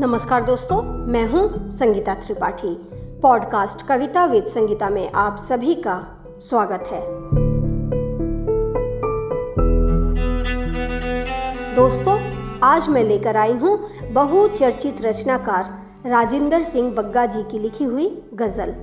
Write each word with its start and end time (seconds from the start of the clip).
नमस्कार 0.00 0.42
दोस्तों, 0.42 0.82
मैं 0.82 1.28
हूँ 1.28 1.68
संगीता 1.68 2.14
त्रिपाठी। 2.14 2.68
पॉडकास्ट 3.22 3.86
कविता 3.86 4.24
विद 4.24 4.44
संगीता 4.44 4.90
में 4.90 5.12
आप 5.12 5.36
सभी 5.36 5.74
का 5.74 6.24
स्वागत 6.40 6.84
है। 6.88 7.00
दोस्तों, 11.74 12.18
आज 12.62 12.88
मैं 12.88 13.04
लेकर 13.04 13.36
आई 13.36 13.52
हूँ 13.52 13.78
बहुचर्चित 14.12 15.02
रचनाकार 15.02 15.64
राजेंद्र 16.06 16.62
सिंह 16.62 16.94
बग्गा 16.94 17.26
जी 17.26 17.42
की 17.42 17.58
लिखी 17.58 17.84
हुई 17.84 18.22
गज़ल। 18.34 18.74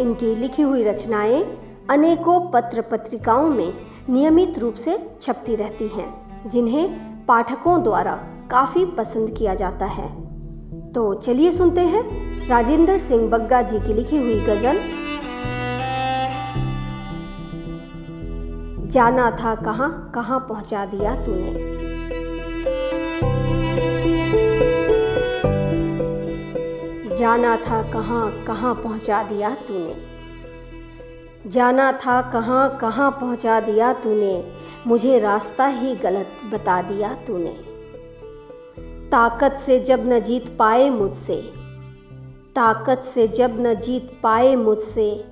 इनकी 0.00 0.34
लिखी 0.34 0.62
हुई 0.62 0.82
रचनाएँ 0.82 1.44
अनेकों 1.90 2.40
पत्र 2.50 2.80
पत्रिकाओं 2.80 3.48
में 3.48 3.72
नियमित 4.10 4.58
रूप 4.58 4.74
से 4.74 5.16
छपती 5.20 5.54
रहती 5.54 5.88
हैं, 5.88 6.40
जिन्हें 6.48 7.10
पाठकों 7.26 7.82
द्वारा 7.82 8.29
काफ़ी 8.50 8.84
पसंद 8.84 9.36
किया 9.38 9.54
जाता 9.54 9.86
है। 9.86 10.08
तो 10.92 11.14
चलिए 11.14 11.50
सुनते 11.50 11.80
हैं 11.80 12.48
राजेंद्र 12.48 12.98
सिंह 12.98 13.28
बग्गा 13.30 13.62
जी 13.62 13.78
की 13.78 13.92
लिखी 13.92 14.16
हुई 14.16 14.40
गज़ल। 14.40 14.78
जाना 18.88 19.30
था 19.30 19.54
कहाँ 19.54 20.10
कहाँ 20.14 20.40
पहुँचा 20.40 20.84
दिया 20.86 21.14
तूने? 21.24 21.52
जाना 27.14 27.56
था 27.56 27.82
कहाँ 27.92 28.44
कहाँ 28.44 28.74
पहुँचा 28.74 29.22
दिया 29.22 29.54
तूने? 29.54 29.94
जाना 31.50 31.92
था 31.92 32.20
कहाँ 32.22 32.78
कहाँ 32.78 33.10
पहुँचा 33.10 33.60
दिया 33.60 33.92
तूने? 33.92 34.52
मुझे 34.86 35.18
रास्ता 35.18 35.66
ही 35.66 35.94
गलत 35.94 36.38
बता 36.52 36.82
दिया 36.82 37.14
तूने। 37.14 37.69
ताकत 39.12 39.52
से 39.52 39.80
जब 39.80 40.12
न 40.12 40.20
जीत 40.20 40.56
पाए 40.58 40.90
मुझसे, 40.90 41.42
ताकत 42.54 42.98
से 42.98 43.28
जब 43.28 43.56
न 43.60 43.74
जीत 43.74 44.20
पाए 44.22 44.56
मुझसे, 44.56 45.24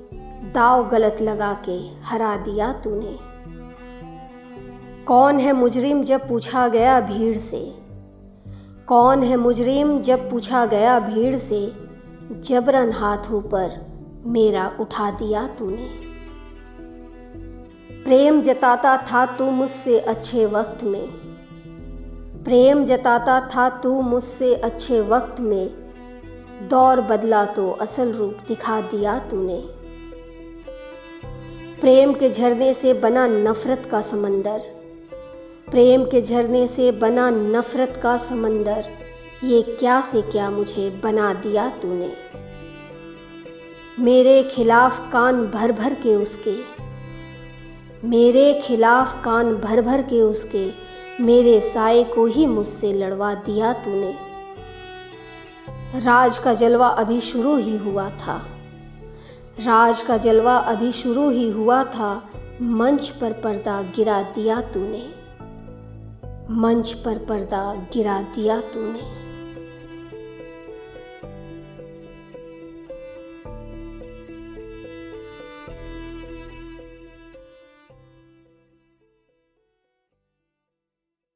दाव 0.55 0.89
गलत 0.89 1.17
लगा 1.21 1.63
के 1.69 2.01
हरा 2.05 2.37
दिया 2.37 2.73
तूने। 2.73 3.19
कौन 5.05 5.39
है 5.39 5.53
मुजरिम 5.53 6.03
जब 6.03 6.29
पूछा 6.29 6.69
गया 6.69 7.01
भीड़ 7.01 7.39
से? 7.39 7.75
कौन 8.89 9.23
है 9.23 9.37
मुजरिम 9.37 10.01
जब 10.01 10.31
पूछा 10.31 10.67
गया 10.67 11.01
भीड़ 11.01 11.37
से, 11.37 11.73
जबरन 12.33 12.93
हाथों 12.93 13.41
पर 13.41 13.87
मेरा 14.27 14.77
उठा 14.81 15.11
दिया 15.11 15.47
तूने। 15.47 15.89
प्रेम 18.05 18.43
जताता 18.43 18.97
था 18.97 19.27
तू 19.27 19.51
मुझसे 19.51 20.01
अच्छे 20.01 20.47
वक्त 20.47 20.85
में 20.85 21.28
प्रेम 22.45 22.85
जताता 22.85 23.41
था 23.41 23.69
तू 23.69 24.01
मुझसे 24.03 24.55
अच्छे 24.55 25.01
वक्त 25.01 25.41
में। 25.41 25.67
दौर 26.69 27.01
बदला 27.01 27.45
तो 27.45 27.71
असल 27.71 28.13
रूप 28.13 28.37
दिखा 28.49 28.81
दिया 28.81 29.19
तूने। 29.19 29.61
प्रेम 31.81 32.13
के 32.13 32.31
झरने 32.31 32.75
से 32.75 32.95
बना 32.95 33.27
नफरत 33.27 33.89
का 33.91 34.01
समंदर। 34.01 34.59
प्रेम 35.71 36.05
के 36.05 36.23
झरने 36.23 36.67
से 36.67 36.93
बना 36.93 37.31
नफरत 37.31 38.01
का 38.03 38.17
समंदर। 38.17 38.85
ये 39.45 39.63
क्या 39.63 40.01
से 40.01 40.23
क्या 40.23 40.51
मुझे 40.51 40.91
बना 41.05 41.35
दिया 41.35 41.69
तूने। 41.69 42.13
मेरे 43.99 44.43
खिलाफ 44.43 45.13
कान 45.13 45.47
भर 45.47 45.73
भर 45.73 45.95
के 45.95 46.15
उसके। 46.15 46.57
मेरे 48.09 48.61
खिलाफ 48.65 49.25
कान 49.25 49.55
भर 49.55 49.83
भर 49.83 50.03
के 50.03 50.21
उसके। 50.21 50.88
मेरे 51.21 51.61
साय 51.61 52.05
को 52.05 52.27
ही 52.27 52.47
मुझसे 52.47 52.93
लड़वा 52.93 53.35
दिया 53.35 53.73
तूने। 53.73 54.17
राज 55.99 56.39
का 56.39 56.55
जलवा 56.55 56.87
अभी 56.87 57.21
शुरू 57.21 57.57
ही 57.57 57.77
हुआ 57.77 58.11
था। 58.11 58.47
राज 59.61 60.01
का 60.01 60.17
जलवा 60.17 60.57
अभी 60.57 60.93
शुरू 60.93 61.31
ही 61.31 61.51
हुआ 61.51 61.85
था। 61.85 62.31
मंच 62.63 63.09
पर 63.09 63.33
पर्दा 63.33 63.83
गिरा 63.83 64.23
दिया 64.23 64.61
तूने। 64.61 65.15
मंच 66.51 66.93
पर 66.93 67.19
पर्दा 67.19 67.75
गिरा 67.95 68.23
दिया 68.23 68.61
तूने। 68.61 69.28